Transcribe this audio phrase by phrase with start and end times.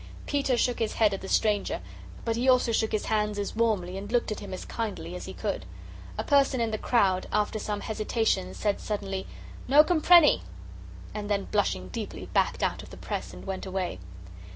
[0.25, 1.79] Peter shook his head at the stranger,
[2.25, 5.25] but he also shook his hands as warmly and looked at him as kindly as
[5.25, 5.63] he could.
[6.17, 9.27] A person in the crowd, after some hesitation, said suddenly,
[9.67, 10.41] "No comprenny!"
[11.13, 13.99] and then, blushing deeply, backed out of the press and went away.